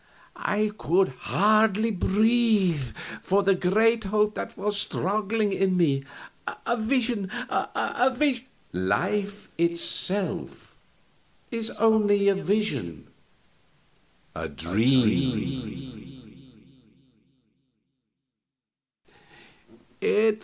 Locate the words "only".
11.77-12.27